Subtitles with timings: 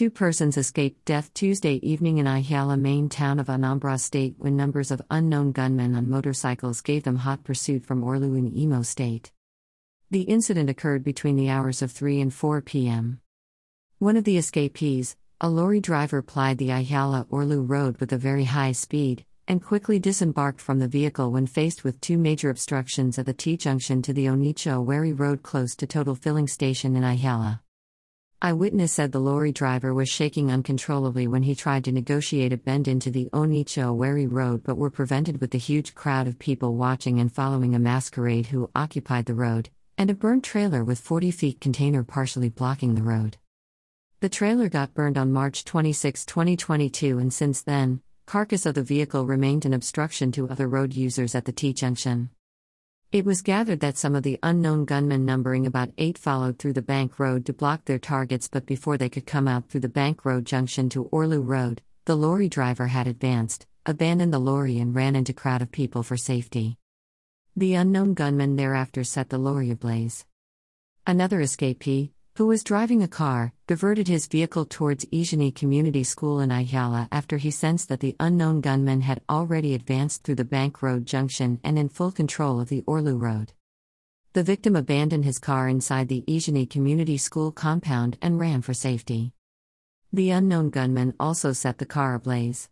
[0.00, 4.90] Two persons escaped death Tuesday evening in Ihiala, main town of Anambra State, when numbers
[4.90, 9.30] of unknown gunmen on motorcycles gave them hot pursuit from Orlu in Imo State.
[10.10, 13.20] The incident occurred between the hours of 3 and 4 p.m.
[13.98, 18.44] One of the escapees, a lorry driver plied the Ihiala Orlu road with a very
[18.44, 23.26] high speed, and quickly disembarked from the vehicle when faced with two major obstructions at
[23.26, 27.60] the T junction to the Onitsha Owerri road close to Total Filling Station in Ihiala.
[28.42, 32.88] Eyewitness said the lorry driver was shaking uncontrollably when he tried to negotiate a bend
[32.88, 37.20] into the Onitsha Owerri road but were prevented with the huge crowd of people watching
[37.20, 41.60] and following a masquerade who occupied the road, and a burnt trailer with 40 feet
[41.60, 43.36] container partially blocking the road.
[44.20, 49.26] The trailer got burned on March 26, 2022, and since then, carcass of the vehicle
[49.26, 52.30] remained an obstruction to other road users at the T junction.
[53.12, 56.80] It was gathered that some of the unknown gunmen, numbering about eight, followed through the
[56.80, 60.24] Bank Road to block their targets, but before they could come out through the Bank
[60.24, 65.16] Road junction to Orlu Road, the lorry driver had advanced, abandoned the lorry, and ran
[65.16, 66.76] into crowd of people for safety.
[67.56, 70.24] The unknown gunmen thereafter set the lorry ablaze.
[71.04, 76.50] Another escapee, who was driving a car, diverted his vehicle towards Ijani Community School in
[76.50, 81.06] Ihiala after he sensed that the unknown gunman had already advanced through the Bank Road
[81.06, 83.52] junction and in full control of the Orlu Road.
[84.32, 89.32] The victim abandoned his car inside the Ijani Community School compound and ran for safety.
[90.12, 92.68] The unknown gunman also set the car ablaze.